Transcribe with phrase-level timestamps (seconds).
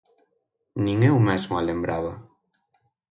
[0.83, 2.13] Nin eu mesmo a lembraba.